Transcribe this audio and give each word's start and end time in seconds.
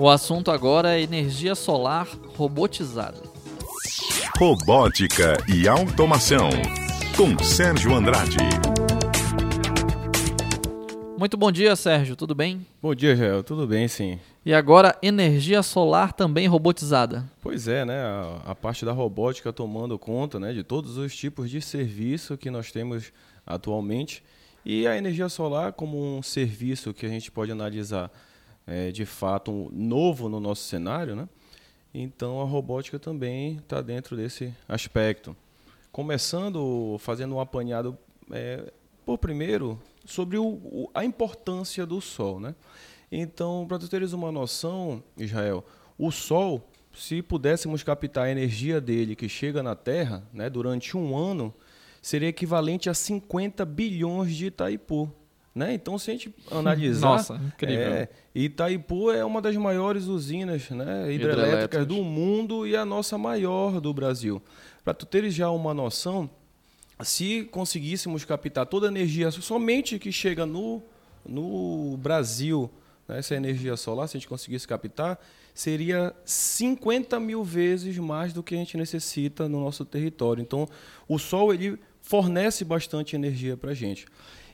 O 0.00 0.08
assunto 0.08 0.52
agora 0.52 0.96
é 0.96 1.02
energia 1.02 1.56
solar 1.56 2.06
robotizada. 2.36 3.20
Robótica 4.38 5.36
e 5.52 5.66
automação, 5.66 6.50
com 7.16 7.36
Sérgio 7.42 7.92
Andrade. 7.92 8.38
Muito 11.18 11.36
bom 11.36 11.50
dia, 11.50 11.74
Sérgio, 11.74 12.14
tudo 12.14 12.32
bem? 12.32 12.64
Bom 12.80 12.94
dia, 12.94 13.16
Jael, 13.16 13.42
tudo 13.42 13.66
bem, 13.66 13.88
sim. 13.88 14.20
E 14.46 14.54
agora, 14.54 14.96
energia 15.02 15.64
solar 15.64 16.12
também 16.12 16.46
robotizada. 16.46 17.28
Pois 17.42 17.66
é, 17.66 17.84
né? 17.84 18.00
A, 18.00 18.52
a, 18.52 18.54
parte 18.54 18.84
da 18.84 18.92
robótica 18.92 19.52
tomando 19.52 19.98
conta 19.98 20.38
né, 20.38 20.52
de 20.52 20.62
todos 20.62 20.96
os 20.96 21.16
tipos 21.16 21.50
de 21.50 21.60
serviço 21.60 22.38
que 22.38 22.52
nós 22.52 22.70
temos 22.70 23.12
atualmente. 23.44 24.22
E 24.64 24.86
a 24.86 24.96
energia 24.96 25.28
solar, 25.28 25.72
como 25.72 26.00
um 26.00 26.22
serviço 26.22 26.94
que 26.94 27.04
a 27.04 27.08
gente 27.08 27.32
pode 27.32 27.50
analisar 27.50 28.12
é, 28.68 28.90
de 28.90 29.06
fato 29.06 29.50
um 29.50 29.70
novo 29.72 30.28
no 30.28 30.38
nosso 30.38 30.62
cenário, 30.62 31.16
né? 31.16 31.28
Então 31.92 32.40
a 32.40 32.44
robótica 32.44 32.98
também 32.98 33.56
está 33.56 33.80
dentro 33.80 34.16
desse 34.16 34.54
aspecto. 34.68 35.34
Começando 35.90 36.96
fazendo 37.00 37.34
um 37.34 37.40
apanhado, 37.40 37.96
é, 38.30 38.70
por 39.06 39.16
primeiro, 39.16 39.80
sobre 40.04 40.36
o, 40.36 40.46
o, 40.46 40.90
a 40.94 41.04
importância 41.04 41.86
do 41.86 42.00
Sol. 42.00 42.38
Né? 42.38 42.54
Então, 43.10 43.66
para 43.66 43.78
teres 43.78 44.12
uma 44.12 44.30
noção, 44.30 45.02
Israel, 45.16 45.64
o 45.98 46.10
Sol, 46.10 46.62
se 46.92 47.22
pudéssemos 47.22 47.82
captar 47.82 48.26
a 48.26 48.30
energia 48.30 48.80
dele 48.80 49.16
que 49.16 49.28
chega 49.28 49.62
na 49.62 49.74
Terra 49.74 50.22
né, 50.32 50.50
durante 50.50 50.96
um 50.96 51.16
ano, 51.16 51.54
seria 52.02 52.28
equivalente 52.28 52.90
a 52.90 52.94
50 52.94 53.64
bilhões 53.64 54.36
de 54.36 54.46
Itaipu. 54.46 55.10
Né? 55.58 55.74
Então, 55.74 55.98
se 55.98 56.08
a 56.08 56.14
gente 56.14 56.32
analisar. 56.52 57.08
Nossa, 57.08 57.34
incrível. 57.34 57.92
É, 57.92 58.08
Itaipu 58.32 59.10
é 59.10 59.24
uma 59.24 59.42
das 59.42 59.56
maiores 59.56 60.04
usinas 60.04 60.70
né, 60.70 61.12
hidrelétricas 61.12 61.84
do 61.84 61.96
mundo 61.96 62.64
e 62.64 62.76
a 62.76 62.84
nossa 62.84 63.18
maior 63.18 63.80
do 63.80 63.92
Brasil. 63.92 64.40
Para 64.84 64.94
tu 64.94 65.04
teres 65.04 65.34
já 65.34 65.50
uma 65.50 65.74
noção, 65.74 66.30
se 67.02 67.42
conseguíssemos 67.50 68.24
captar 68.24 68.66
toda 68.66 68.86
a 68.86 68.88
energia 68.88 69.32
somente 69.32 69.98
que 69.98 70.12
chega 70.12 70.46
no, 70.46 70.80
no 71.28 71.96
Brasil, 71.96 72.70
né, 73.08 73.18
essa 73.18 73.34
energia 73.34 73.76
solar, 73.76 74.06
se 74.06 74.16
a 74.16 74.20
gente 74.20 74.28
conseguisse 74.28 74.68
captar, 74.68 75.18
seria 75.52 76.14
50 76.24 77.18
mil 77.18 77.42
vezes 77.42 77.98
mais 77.98 78.32
do 78.32 78.44
que 78.44 78.54
a 78.54 78.58
gente 78.58 78.76
necessita 78.76 79.48
no 79.48 79.60
nosso 79.60 79.84
território. 79.84 80.40
Então, 80.40 80.68
o 81.08 81.18
Sol 81.18 81.52
ele 81.52 81.80
fornece 82.00 82.64
bastante 82.64 83.16
energia 83.16 83.56
para 83.56 83.72
a 83.72 83.74
gente. 83.74 84.06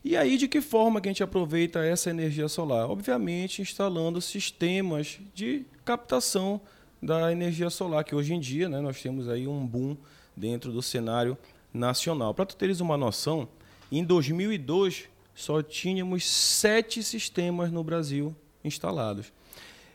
E 0.04 0.18
aí, 0.18 0.36
de 0.36 0.46
que 0.46 0.60
forma 0.60 1.00
que 1.00 1.08
a 1.08 1.12
gente 1.12 1.22
aproveita 1.22 1.82
essa 1.82 2.10
energia 2.10 2.46
solar? 2.46 2.90
Obviamente, 2.90 3.62
instalando 3.62 4.20
sistemas 4.20 5.18
de 5.32 5.64
captação 5.82 6.60
da 7.02 7.32
energia 7.32 7.70
solar, 7.70 8.04
que 8.04 8.14
hoje 8.14 8.34
em 8.34 8.40
dia 8.40 8.68
né, 8.68 8.82
nós 8.82 9.00
temos 9.00 9.30
aí 9.30 9.48
um 9.48 9.66
boom 9.66 9.96
dentro 10.36 10.70
do 10.70 10.82
cenário 10.82 11.38
nacional. 11.72 12.34
Para 12.34 12.44
tu 12.44 12.54
teres 12.54 12.80
uma 12.80 12.98
noção, 12.98 13.48
em 13.90 14.04
2002 14.04 15.08
só 15.34 15.62
tínhamos 15.62 16.26
sete 16.26 17.02
sistemas 17.02 17.72
no 17.72 17.82
Brasil 17.82 18.36
instalados. 18.62 19.32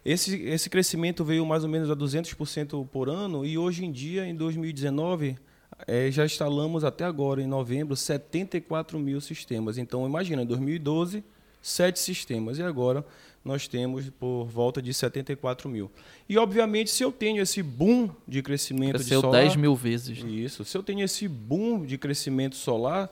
Esse, 0.04 0.42
esse 0.42 0.72
crescimento 0.72 1.24
veio 1.24 1.46
mais 1.46 1.64
ou 1.64 1.70
menos 1.70 1.90
a 1.92 1.96
200% 1.96 2.88
por 2.88 3.10
ano 3.10 3.46
e 3.46 3.60
hoje 3.60 3.86
em 3.86 3.92
dia, 3.92 4.26
em 4.26 4.36
2019, 4.36 5.38
é, 5.90 6.12
já 6.12 6.24
instalamos 6.24 6.84
até 6.84 7.04
agora, 7.04 7.42
em 7.42 7.48
novembro, 7.48 7.96
74 7.96 9.00
mil 9.00 9.20
sistemas. 9.20 9.80
Então, 9.80 10.06
imagina, 10.06 10.44
em 10.44 10.46
2012, 10.46 11.24
sete 11.60 11.98
sistemas. 11.98 12.60
E 12.60 12.62
agora 12.62 13.04
nós 13.44 13.68
temos 13.68 14.08
por 14.08 14.46
volta 14.46 14.84
de 14.84 14.94
74 14.94 15.68
mil. 15.68 15.90
E, 16.28 16.38
obviamente, 16.38 16.92
se 16.92 17.04
eu 17.04 17.12
tenho 17.12 17.42
esse 17.42 17.64
boom 17.64 18.08
de 18.28 18.44
crescimento 18.44 18.96
Cresceu 18.96 19.20
de 19.20 19.28
solar... 19.28 19.42
10 19.42 19.56
mil 19.56 19.76
vezes. 19.76 20.22
Né? 20.22 20.30
Isso. 20.30 20.64
Se 20.64 20.78
eu 20.78 20.84
tenho 20.84 21.04
esse 21.04 21.28
boom 21.28 21.84
de 21.84 21.98
crescimento 21.98 22.56
solar, 22.56 23.10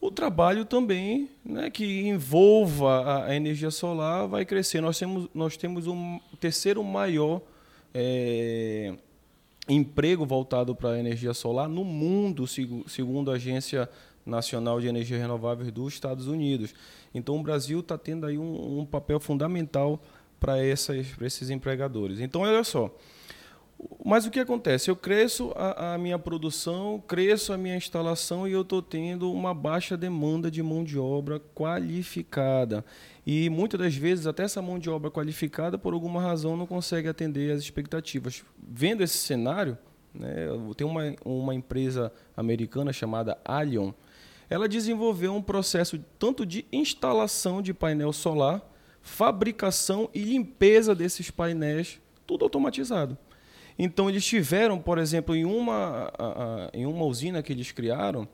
o 0.00 0.10
trabalho 0.10 0.64
também 0.64 1.28
né, 1.44 1.68
que 1.68 2.08
envolva 2.08 3.02
a, 3.02 3.26
a, 3.26 3.36
energia 3.36 3.70
solar 3.70 4.26
vai 4.26 4.46
crescer. 4.46 4.80
Nós 4.80 4.98
temos, 4.98 5.28
nós 5.34 5.58
temos 5.58 5.86
um 5.86 6.18
terceiro 6.40 6.82
maior... 6.82 7.42
É, 7.92 8.94
emprego 9.68 10.26
voltado 10.26 10.74
para 10.74 10.90
a 10.90 10.98
energia 10.98 11.32
solar 11.32 11.68
no 11.68 11.84
mundo, 11.84 12.46
segundo 12.86 13.30
a 13.30 13.34
Agência 13.34 13.88
Nacional 14.24 14.80
de 14.80 14.86
Energia 14.86 15.18
Renovável 15.18 15.70
dos 15.70 15.94
Estados 15.94 16.26
Unidos. 16.26 16.74
Então, 17.14 17.38
o 17.38 17.42
Brasil 17.42 17.80
está 17.80 17.96
tendo 17.96 18.26
aí 18.26 18.36
um, 18.38 18.80
um 18.80 18.86
papel 18.86 19.20
fundamental 19.20 20.00
para 20.38 20.62
esses 20.64 21.50
empregadores. 21.50 22.20
Então, 22.20 22.42
olha 22.42 22.64
só. 22.64 22.94
Mas 24.04 24.26
o 24.26 24.30
que 24.30 24.38
acontece? 24.38 24.90
Eu 24.90 24.96
cresço 24.96 25.52
a, 25.56 25.94
a 25.94 25.98
minha 25.98 26.18
produção, 26.18 27.02
cresço 27.06 27.52
a 27.52 27.58
minha 27.58 27.76
instalação 27.76 28.46
e 28.46 28.52
eu 28.52 28.62
estou 28.62 28.80
tendo 28.80 29.32
uma 29.32 29.54
baixa 29.54 29.96
demanda 29.96 30.50
de 30.50 30.62
mão 30.62 30.84
de 30.84 30.98
obra 30.98 31.40
qualificada. 31.54 32.84
E 33.26 33.48
muitas 33.50 33.80
das 33.80 33.94
vezes, 33.94 34.26
até 34.26 34.42
essa 34.42 34.60
mão 34.60 34.78
de 34.78 34.90
obra 34.90 35.10
qualificada, 35.10 35.78
por 35.78 35.94
alguma 35.94 36.20
razão, 36.20 36.56
não 36.56 36.66
consegue 36.66 37.08
atender 37.08 37.50
às 37.52 37.60
expectativas. 37.60 38.44
Vendo 38.58 39.02
esse 39.02 39.18
cenário, 39.18 39.76
né, 40.14 40.46
tem 40.76 40.86
uma, 40.86 41.14
uma 41.24 41.54
empresa 41.54 42.12
americana 42.36 42.92
chamada 42.92 43.38
Allion, 43.44 43.92
ela 44.48 44.68
desenvolveu 44.68 45.34
um 45.34 45.42
processo 45.42 45.98
tanto 46.18 46.44
de 46.44 46.66
instalação 46.70 47.62
de 47.62 47.72
painel 47.72 48.12
solar, 48.12 48.62
fabricação 49.00 50.08
e 50.14 50.20
limpeza 50.20 50.94
desses 50.94 51.30
painéis, 51.30 52.00
tudo 52.26 52.44
automatizado. 52.44 53.18
Então, 53.78 54.08
eles 54.08 54.24
tiveram, 54.24 54.78
por 54.78 54.98
exemplo, 54.98 55.34
em 55.34 55.44
uma, 55.44 56.12
a, 56.16 56.26
a, 56.26 56.70
em 56.72 56.86
uma 56.86 57.04
usina 57.04 57.42
que 57.42 57.52
eles 57.52 57.72
criaram, 57.72 58.28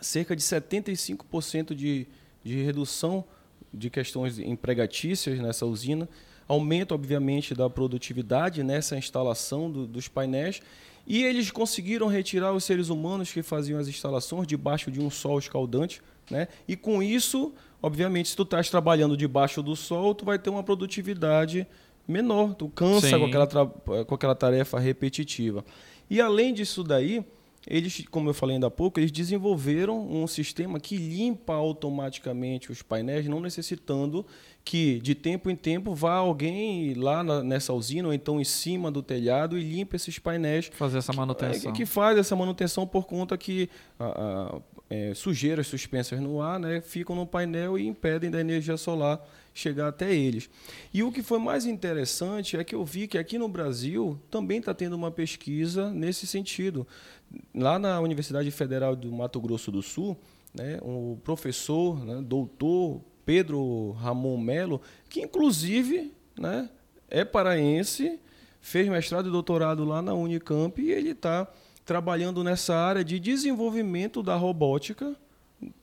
cerca 0.00 0.34
de 0.34 0.42
75% 0.42 1.74
de, 1.74 2.06
de 2.42 2.62
redução 2.62 3.24
de 3.72 3.90
questões 3.90 4.38
empregatícias 4.38 5.38
nessa 5.38 5.66
usina, 5.66 6.08
aumento, 6.48 6.92
obviamente, 6.92 7.54
da 7.54 7.70
produtividade 7.70 8.62
nessa 8.62 8.96
instalação 8.96 9.70
do, 9.70 9.86
dos 9.86 10.08
painéis, 10.08 10.60
e 11.06 11.24
eles 11.24 11.50
conseguiram 11.50 12.06
retirar 12.08 12.52
os 12.52 12.64
seres 12.64 12.88
humanos 12.88 13.32
que 13.32 13.42
faziam 13.42 13.78
as 13.78 13.88
instalações 13.88 14.46
debaixo 14.46 14.90
de 14.90 15.00
um 15.00 15.10
sol 15.10 15.38
escaldante, 15.38 16.02
né? 16.30 16.48
e 16.68 16.76
com 16.76 17.02
isso, 17.02 17.52
obviamente, 17.82 18.28
se 18.28 18.36
tu 18.36 18.42
estás 18.42 18.70
trabalhando 18.70 19.16
debaixo 19.16 19.62
do 19.62 19.74
sol, 19.74 20.14
tu 20.14 20.24
vai 20.24 20.38
ter 20.38 20.50
uma 20.50 20.62
produtividade 20.62 21.66
menor, 22.10 22.54
tu 22.54 22.68
cansa 22.68 23.18
com 23.18 23.26
aquela, 23.26 23.46
com 24.04 24.14
aquela 24.14 24.34
tarefa 24.34 24.78
repetitiva. 24.78 25.64
E 26.08 26.20
além 26.20 26.52
disso 26.52 26.82
daí, 26.82 27.24
eles, 27.66 28.04
como 28.10 28.30
eu 28.30 28.34
falei 28.34 28.56
ainda 28.56 28.66
há 28.66 28.70
pouco, 28.70 28.98
eles 28.98 29.12
desenvolveram 29.12 30.00
um 30.10 30.26
sistema 30.26 30.80
que 30.80 30.96
limpa 30.96 31.54
automaticamente 31.54 32.72
os 32.72 32.82
painéis, 32.82 33.26
não 33.26 33.40
necessitando 33.40 34.24
que 34.64 35.00
de 35.00 35.14
tempo 35.14 35.50
em 35.50 35.56
tempo 35.56 35.94
vá 35.94 36.14
alguém 36.14 36.94
lá 36.94 37.24
na, 37.24 37.42
nessa 37.42 37.72
usina 37.72 38.08
ou 38.08 38.14
então 38.14 38.40
em 38.40 38.44
cima 38.44 38.90
do 38.90 39.02
telhado 39.02 39.58
e 39.58 39.62
limpe 39.62 39.96
esses 39.96 40.18
painéis. 40.18 40.70
Fazer 40.74 40.98
essa 40.98 41.12
manutenção. 41.12 41.72
Que, 41.72 41.78
que 41.78 41.86
faz 41.86 42.18
essa 42.18 42.36
manutenção 42.36 42.86
por 42.86 43.06
conta 43.06 43.36
que 43.36 43.68
a, 43.98 44.04
a, 44.04 44.60
é, 44.88 45.14
sujeiras 45.14 45.66
suspensas 45.66 46.20
no 46.20 46.40
ar 46.40 46.58
né, 46.58 46.80
ficam 46.80 47.16
no 47.16 47.26
painel 47.26 47.78
e 47.78 47.86
impedem 47.86 48.30
da 48.30 48.40
energia 48.40 48.76
solar 48.76 49.24
chegar 49.52 49.88
até 49.88 50.14
eles. 50.14 50.48
E 50.92 51.02
o 51.02 51.10
que 51.10 51.22
foi 51.22 51.38
mais 51.38 51.66
interessante 51.66 52.56
é 52.56 52.64
que 52.64 52.74
eu 52.74 52.84
vi 52.84 53.06
que 53.06 53.18
aqui 53.18 53.38
no 53.38 53.48
Brasil 53.48 54.20
também 54.30 54.58
está 54.58 54.72
tendo 54.72 54.94
uma 54.94 55.10
pesquisa 55.10 55.90
nesse 55.90 56.26
sentido. 56.26 56.86
Lá 57.54 57.78
na 57.78 58.00
Universidade 58.00 58.50
Federal 58.50 58.94
do 58.94 59.10
Mato 59.10 59.40
Grosso 59.40 59.70
do 59.70 59.82
Sul, 59.82 60.16
né, 60.54 60.78
o 60.82 61.18
professor, 61.22 62.04
né, 62.04 62.20
doutor 62.22 63.00
Pedro 63.24 63.92
Ramon 63.92 64.38
Melo, 64.38 64.80
que 65.08 65.20
inclusive 65.20 66.12
né, 66.38 66.68
é 67.08 67.24
paraense, 67.24 68.18
fez 68.60 68.88
mestrado 68.88 69.28
e 69.28 69.32
doutorado 69.32 69.84
lá 69.84 70.02
na 70.02 70.14
Unicamp 70.14 70.80
e 70.80 70.90
ele 70.90 71.10
está 71.10 71.46
trabalhando 71.84 72.44
nessa 72.44 72.74
área 72.76 73.04
de 73.04 73.18
desenvolvimento 73.18 74.22
da 74.22 74.36
robótica 74.36 75.16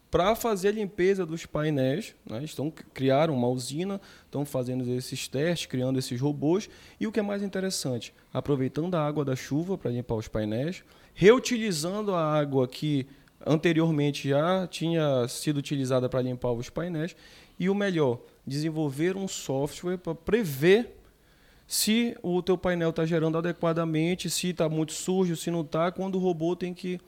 para 0.09 0.35
fazer 0.35 0.69
a 0.69 0.71
limpeza 0.71 1.25
dos 1.25 1.45
painéis. 1.45 2.15
Né? 2.25 2.44
Estão 2.44 2.71
criaram 2.71 3.35
uma 3.35 3.47
usina, 3.47 4.00
estão 4.25 4.45
fazendo 4.45 4.89
esses 4.94 5.27
testes, 5.27 5.67
criando 5.67 6.00
esses 6.00 6.19
robôs. 6.19 6.69
E 7.00 7.06
o 7.06 7.11
que 7.11 7.19
é 7.19 7.23
mais 7.23 7.44
interessante, 7.44 8.13
aproveitando 8.33 8.95
a 8.95 9.06
água 9.06 9.25
da 9.25 9.35
chuva 9.35 9.77
para 9.77 9.91
limpar 9.91 10.15
os 10.15 10.27
painéis, 10.27 10.83
reutilizando 11.13 12.13
a 12.13 12.23
água 12.23 12.67
que 12.67 13.06
anteriormente 13.45 14.29
já 14.29 14.67
tinha 14.67 15.27
sido 15.27 15.57
utilizada 15.57 16.07
para 16.09 16.21
limpar 16.21 16.51
os 16.51 16.69
painéis. 16.69 17.15
E 17.59 17.69
o 17.69 17.75
melhor, 17.75 18.19
desenvolver 18.45 19.17
um 19.17 19.27
software 19.27 19.97
para 19.97 20.13
prever 20.13 20.95
se 21.65 22.15
o 22.21 22.41
teu 22.41 22.57
painel 22.57 22.91
está 22.91 23.05
gerando 23.05 23.37
adequadamente, 23.37 24.29
se 24.29 24.49
está 24.49 24.69
muito 24.69 24.93
sujo, 24.93 25.35
se 25.35 25.51
não 25.51 25.61
está, 25.61 25.91
quando 25.91 26.15
o 26.15 26.19
robô 26.19 26.55
tem 26.55 26.73
que 26.73 26.99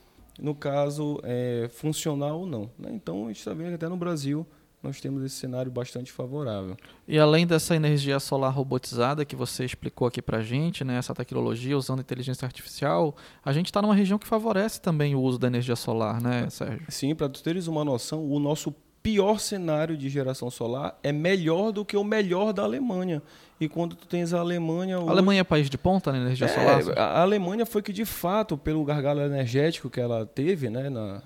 no 0.42 0.56
caso, 0.56 1.20
é, 1.24 1.70
funcional 1.72 2.40
ou 2.40 2.46
não. 2.46 2.72
Né? 2.78 2.90
Então, 2.94 3.26
a 3.26 3.28
gente 3.28 3.40
está 3.40 3.54
vendo 3.54 3.70
que 3.70 3.76
até 3.76 3.88
no 3.88 3.98
Brasil 3.98 4.46
nós 4.82 5.02
temos 5.02 5.24
esse 5.24 5.36
cenário 5.36 5.72
bastante 5.72 6.12
favorável. 6.12 6.78
E 7.08 7.20
além 7.20 7.46
dessa 7.46 7.76
energia 7.76 8.20
solar 8.20 8.54
robotizada 8.54 9.26
que 9.26 9.36
você 9.36 9.66
explicou 9.66 10.08
aqui 10.08 10.22
para 10.22 10.38
a 10.38 10.42
gente, 10.42 10.84
né, 10.84 10.98
essa 10.98 11.14
tecnologia 11.14 11.78
usando 11.78 12.00
inteligência 12.00 12.46
artificial, 12.46 13.16
a 13.44 13.52
gente 13.52 13.66
está 13.66 13.82
numa 13.82 13.96
região 13.96 14.18
que 14.18 14.28
favorece 14.28 14.82
também 14.82 15.16
o 15.16 15.22
uso 15.22 15.38
da 15.38 15.48
energia 15.48 15.76
solar, 15.76 16.22
né, 16.22 16.50
Sérgio? 16.50 16.86
Sim, 16.88 17.14
para 17.14 17.28
tu 17.28 17.44
teres 17.44 17.68
uma 17.68 17.84
noção, 17.84 18.26
o 18.26 18.40
nosso 18.40 18.74
pior 19.04 19.40
cenário 19.40 19.98
de 19.98 20.10
geração 20.10 20.50
solar 20.50 20.98
é 21.02 21.12
melhor 21.12 21.72
do 21.72 21.84
que 21.84 21.98
o 21.98 22.04
melhor 22.04 22.54
da 22.54 22.64
Alemanha. 22.64 23.22
E 23.60 23.68
quando 23.68 23.96
tu 23.96 24.08
tens 24.08 24.34
a 24.34 24.40
Alemanha... 24.40 24.98
A 24.98 25.12
Alemanha 25.12 25.42
é 25.42 25.44
país 25.44 25.70
de 25.70 25.78
ponta 25.78 26.12
na 26.12 26.18
energia 26.20 26.48
é, 26.48 26.50
solar? 26.50 26.98
A 26.98 27.22
Alemanha 27.22 27.66
foi 27.66 27.82
que, 27.82 27.92
de 27.92 28.06
fato, 28.06 28.58
pelo 28.58 28.84
gargalo 28.86 29.22
energético 29.22 29.90
que 29.90 30.00
ela 30.00 30.26
teve, 30.26 30.70
né, 30.70 30.90
na, 30.90 31.22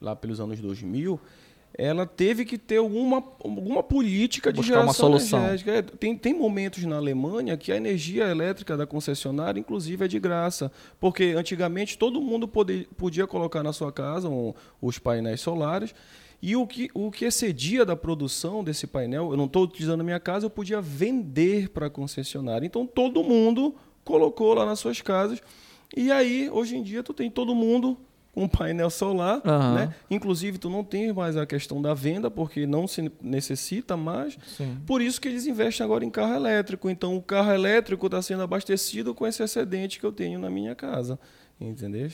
lá 0.00 0.14
pelos 0.14 0.40
anos 0.40 0.60
2000, 0.60 1.18
ela 1.74 2.06
teve 2.06 2.44
que 2.44 2.58
ter 2.58 2.78
alguma, 2.78 3.22
alguma 3.44 3.82
política 3.82 4.52
de 4.52 4.56
Buscar 4.56 4.80
geração 4.80 4.88
uma 4.88 4.92
solução. 4.94 5.38
energética. 5.40 5.72
É, 5.72 5.82
tem, 5.82 6.16
tem 6.16 6.34
momentos 6.34 6.84
na 6.84 6.96
Alemanha 6.96 7.56
que 7.56 7.70
a 7.70 7.76
energia 7.76 8.24
elétrica 8.24 8.76
da 8.76 8.86
concessionária, 8.86 9.60
inclusive, 9.60 10.04
é 10.04 10.08
de 10.08 10.18
graça. 10.18 10.72
Porque 10.98 11.34
antigamente 11.36 11.96
todo 11.96 12.20
mundo 12.20 12.48
pode, 12.48 12.88
podia 12.96 13.26
colocar 13.26 13.62
na 13.62 13.72
sua 13.72 13.92
casa 13.92 14.28
um, 14.28 14.52
os 14.82 14.98
painéis 14.98 15.40
solares. 15.40 15.94
E 16.40 16.54
o 16.56 16.66
que, 16.66 16.88
o 16.94 17.10
que 17.10 17.24
excedia 17.24 17.84
da 17.84 17.96
produção 17.96 18.62
desse 18.62 18.86
painel, 18.86 19.30
eu 19.30 19.36
não 19.36 19.46
estou 19.46 19.64
utilizando 19.64 19.98
na 19.98 20.04
minha 20.04 20.20
casa, 20.20 20.46
eu 20.46 20.50
podia 20.50 20.80
vender 20.80 21.68
para 21.68 21.86
a 21.86 21.90
concessionária. 21.90 22.64
Então 22.64 22.86
todo 22.86 23.22
mundo 23.22 23.74
colocou 24.04 24.54
lá 24.54 24.64
nas 24.64 24.78
suas 24.78 25.00
casas. 25.00 25.40
E 25.96 26.10
aí, 26.10 26.48
hoje 26.50 26.76
em 26.76 26.82
dia, 26.82 27.02
tu 27.02 27.14
tem 27.14 27.30
todo 27.30 27.54
mundo 27.54 27.96
um 28.42 28.48
painel 28.48 28.90
solar, 28.90 29.40
Aham. 29.44 29.74
né? 29.74 29.94
Inclusive, 30.10 30.58
tu 30.58 30.70
não 30.70 30.84
tem 30.84 31.12
mais 31.12 31.36
a 31.36 31.44
questão 31.46 31.80
da 31.82 31.94
venda, 31.94 32.30
porque 32.30 32.66
não 32.66 32.86
se 32.86 33.10
necessita 33.20 33.96
mais. 33.96 34.38
Sim. 34.56 34.78
Por 34.86 35.02
isso 35.02 35.20
que 35.20 35.28
eles 35.28 35.46
investem 35.46 35.84
agora 35.84 36.04
em 36.04 36.10
carro 36.10 36.34
elétrico. 36.34 36.88
Então, 36.88 37.16
o 37.16 37.22
carro 37.22 37.52
elétrico 37.52 38.06
está 38.06 38.22
sendo 38.22 38.42
abastecido 38.42 39.14
com 39.14 39.26
esse 39.26 39.42
excedente 39.42 39.98
que 39.98 40.06
eu 40.06 40.12
tenho 40.12 40.38
na 40.38 40.48
minha 40.48 40.74
casa. 40.74 41.18
Entendeu? 41.60 42.08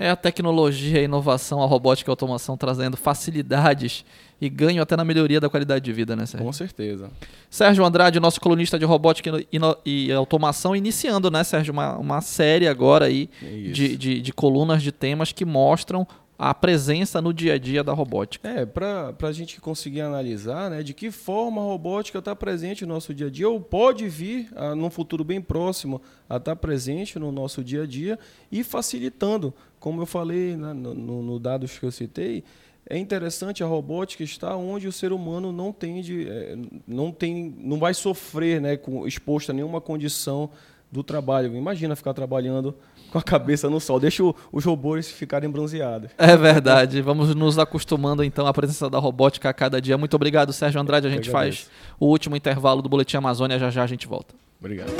É 0.00 0.10
a 0.10 0.14
tecnologia, 0.14 1.00
a 1.00 1.02
inovação, 1.02 1.60
a 1.60 1.66
robótica 1.66 2.08
e 2.08 2.12
a 2.12 2.12
automação 2.12 2.56
trazendo 2.56 2.96
facilidades 2.96 4.04
e 4.40 4.48
ganho 4.48 4.80
até 4.80 4.96
na 4.96 5.04
melhoria 5.04 5.40
da 5.40 5.48
qualidade 5.48 5.84
de 5.84 5.92
vida, 5.92 6.14
né, 6.14 6.24
Sérgio? 6.24 6.46
Com 6.46 6.52
certeza. 6.52 7.10
Sérgio 7.50 7.84
Andrade, 7.84 8.20
nosso 8.20 8.40
colunista 8.40 8.78
de 8.78 8.84
robótica 8.84 9.44
e, 9.84 10.12
automação, 10.12 10.76
iniciando, 10.76 11.32
né, 11.32 11.42
Sérgio, 11.42 11.72
uma, 11.72 11.96
uma 11.98 12.20
série 12.20 12.68
agora 12.68 13.06
aí 13.06 13.28
de, 13.42 13.96
de, 13.96 14.20
de 14.20 14.32
colunas 14.32 14.84
de 14.84 14.92
temas 14.92 15.32
que 15.32 15.44
mostram 15.44 16.06
a 16.38 16.54
presença 16.54 17.20
no 17.20 17.34
dia 17.34 17.54
a 17.54 17.58
dia 17.58 17.82
da 17.82 17.92
robótica. 17.92 18.48
É, 18.48 18.64
para 18.64 19.12
a 19.20 19.32
gente 19.32 19.60
conseguir 19.60 20.02
analisar 20.02 20.70
né, 20.70 20.84
de 20.84 20.94
que 20.94 21.10
forma 21.10 21.60
a 21.60 21.64
robótica 21.64 22.20
está 22.20 22.36
presente 22.36 22.86
no 22.86 22.94
nosso 22.94 23.12
dia 23.12 23.26
a 23.26 23.30
dia, 23.30 23.48
ou 23.48 23.60
pode 23.60 24.08
vir, 24.08 24.48
ah, 24.54 24.72
num 24.72 24.88
futuro 24.88 25.24
bem 25.24 25.40
próximo, 25.40 26.00
a 26.28 26.36
estar 26.36 26.54
presente 26.54 27.18
no 27.18 27.32
nosso 27.32 27.64
dia 27.64 27.82
a 27.82 27.86
dia 27.86 28.16
e 28.52 28.62
facilitando. 28.62 29.52
Como 29.80 30.00
eu 30.00 30.06
falei 30.06 30.56
né, 30.56 30.72
no, 30.72 30.94
no, 30.94 31.22
no 31.22 31.38
dados 31.40 31.76
que 31.76 31.84
eu 31.84 31.90
citei, 31.90 32.44
é 32.88 32.96
interessante 32.96 33.62
a 33.64 33.66
robótica 33.66 34.22
estar 34.22 34.56
onde 34.56 34.86
o 34.86 34.92
ser 34.92 35.12
humano 35.12 35.52
não 35.52 35.72
tem, 35.72 36.00
de, 36.00 36.26
eh, 36.26 36.56
não, 36.86 37.12
tem 37.12 37.54
não 37.58 37.78
vai 37.78 37.92
sofrer 37.92 38.60
né, 38.60 38.76
com, 38.76 39.06
exposto 39.06 39.50
a 39.50 39.52
nenhuma 39.52 39.80
condição 39.80 40.48
do 40.90 41.02
trabalho. 41.02 41.54
Imagina 41.56 41.94
ficar 41.94 42.14
trabalhando 42.14 42.74
com 43.10 43.18
a 43.18 43.22
cabeça 43.22 43.68
no 43.68 43.78
sol. 43.80 43.98
Deixa 44.00 44.22
o- 44.24 44.34
os 44.52 44.64
robôs 44.64 45.10
ficarem 45.10 45.48
bronzeados. 45.50 46.10
É 46.18 46.36
verdade. 46.36 47.00
Vamos 47.02 47.34
nos 47.34 47.58
acostumando 47.58 48.22
então 48.24 48.46
à 48.46 48.52
presença 48.54 48.88
da 48.88 48.98
robótica 48.98 49.48
a 49.48 49.52
cada 49.52 49.80
dia. 49.80 49.98
Muito 49.98 50.14
obrigado, 50.14 50.52
Sérgio 50.52 50.80
Andrade. 50.80 51.06
A 51.06 51.10
gente 51.10 51.30
faz 51.30 51.70
o 52.00 52.06
último 52.06 52.36
intervalo 52.36 52.80
do 52.82 52.88
Boletim 52.88 53.16
Amazônia. 53.16 53.58
Já 53.58 53.70
já 53.70 53.82
a 53.82 53.86
gente 53.86 54.06
volta. 54.06 54.34
Obrigado. 54.60 54.90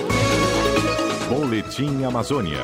Boletim 1.28 2.04
Amazônia. 2.04 2.58